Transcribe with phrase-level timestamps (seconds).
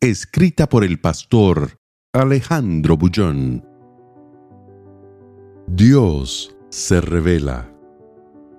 [0.00, 1.80] Escrita por el pastor
[2.12, 3.66] Alejandro Bullón.
[5.66, 7.74] Dios se revela.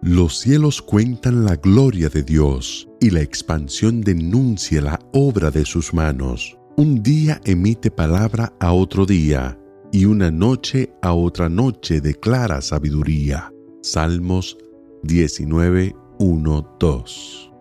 [0.00, 5.92] Los cielos cuentan la gloria de Dios y la expansión denuncia la obra de sus
[5.92, 6.56] manos.
[6.78, 9.60] Un día emite palabra a otro día
[9.92, 13.52] y una noche a otra noche declara sabiduría.
[13.82, 14.56] Salmos
[15.02, 17.52] 19, 1, 2.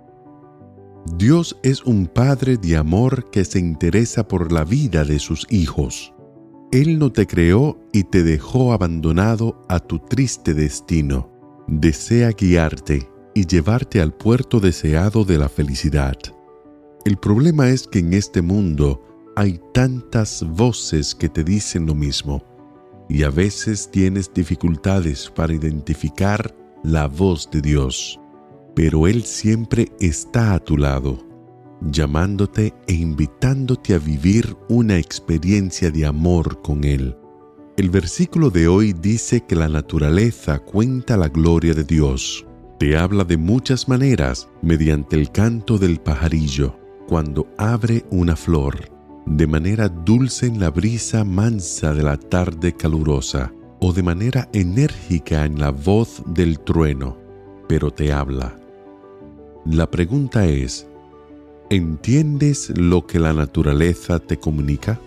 [1.14, 6.12] Dios es un Padre de amor que se interesa por la vida de sus hijos.
[6.72, 11.32] Él no te creó y te dejó abandonado a tu triste destino.
[11.68, 16.18] Desea guiarte y llevarte al puerto deseado de la felicidad.
[17.06, 19.04] El problema es que en este mundo
[19.36, 22.44] hay tantas voces que te dicen lo mismo
[23.08, 28.20] y a veces tienes dificultades para identificar la voz de Dios
[28.76, 31.26] pero Él siempre está a tu lado,
[31.82, 37.16] llamándote e invitándote a vivir una experiencia de amor con Él.
[37.78, 42.46] El versículo de hoy dice que la naturaleza cuenta la gloria de Dios.
[42.80, 48.90] Te habla de muchas maneras mediante el canto del pajarillo, cuando abre una flor,
[49.26, 55.46] de manera dulce en la brisa mansa de la tarde calurosa, o de manera enérgica
[55.46, 57.18] en la voz del trueno,
[57.68, 58.56] pero te habla.
[59.66, 60.86] La pregunta es,
[61.72, 65.00] ¿entiendes lo que la naturaleza te comunica?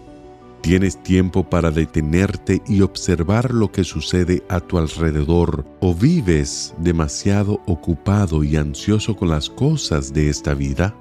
[0.62, 7.60] ¿Tienes tiempo para detenerte y observar lo que sucede a tu alrededor o vives demasiado
[7.66, 10.92] ocupado y ansioso con las cosas de esta vida?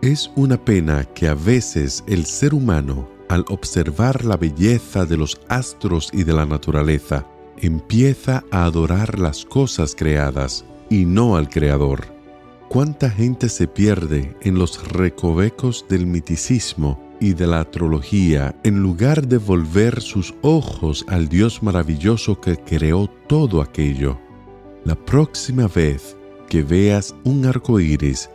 [0.00, 5.38] Es una pena que a veces el ser humano, al observar la belleza de los
[5.48, 7.26] astros y de la naturaleza,
[7.58, 12.17] empieza a adorar las cosas creadas y no al Creador.
[12.68, 19.26] ¿Cuánta gente se pierde en los recovecos del miticismo y de la astrología en lugar
[19.26, 24.20] de volver sus ojos al Dios maravilloso que creó todo aquello?
[24.84, 26.14] La próxima vez
[26.50, 28.28] que veas un arco iris,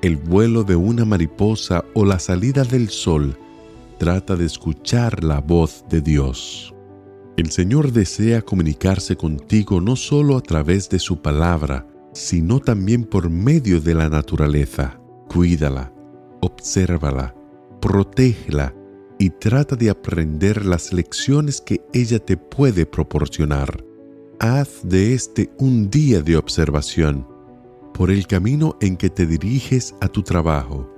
[0.00, 3.38] el vuelo de una mariposa o la salida del sol,
[3.98, 6.74] trata de escuchar la voz de Dios.
[7.36, 11.86] El Señor desea comunicarse contigo no solo a través de su palabra,
[12.16, 14.98] sino también por medio de la naturaleza.
[15.28, 15.92] Cuídala,
[16.40, 17.34] obsérvala,
[17.78, 18.74] protégela
[19.18, 23.84] y trata de aprender las lecciones que ella te puede proporcionar.
[24.40, 27.28] Haz de este un día de observación
[27.92, 30.90] por el camino en que te diriges a tu trabajo,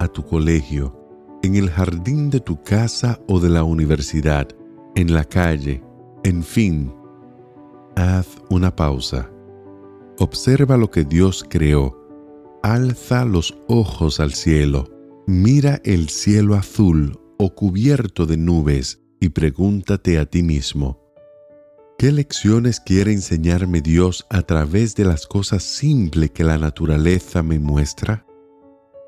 [0.00, 1.00] a tu colegio,
[1.44, 4.48] en el jardín de tu casa o de la universidad,
[4.96, 5.84] en la calle,
[6.24, 6.92] en fin.
[7.94, 9.30] Haz una pausa
[10.18, 12.00] Observa lo que Dios creó.
[12.62, 14.88] Alza los ojos al cielo.
[15.26, 21.00] Mira el cielo azul o cubierto de nubes y pregúntate a ti mismo,
[21.98, 27.58] ¿qué lecciones quiere enseñarme Dios a través de las cosas simples que la naturaleza me
[27.58, 28.26] muestra?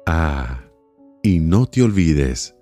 [0.06, 0.64] Ah,
[1.22, 2.56] y no te olvides,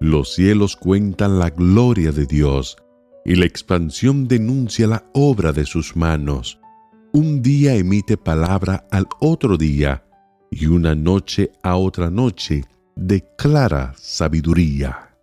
[0.00, 2.76] los cielos cuentan la gloria de Dios
[3.24, 6.58] y la expansión denuncia la obra de sus manos
[7.16, 10.04] un día emite palabra al otro día
[10.50, 12.62] y una noche a otra noche
[12.94, 15.16] declara sabiduría.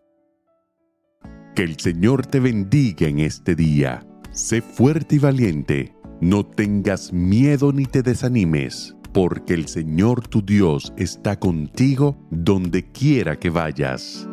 [1.55, 4.03] Que el Señor te bendiga en este día.
[4.31, 5.93] Sé fuerte y valiente.
[6.19, 13.37] No tengas miedo ni te desanimes, porque el Señor tu Dios está contigo donde quiera
[13.37, 14.27] que vayas.